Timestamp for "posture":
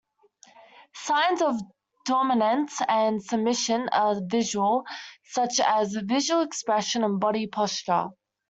7.45-8.07